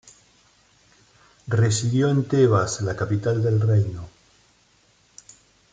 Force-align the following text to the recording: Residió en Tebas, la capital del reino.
Residió 1.47 2.09
en 2.09 2.23
Tebas, 2.27 2.81
la 2.81 2.95
capital 2.95 3.43
del 3.43 3.61
reino. 3.61 4.09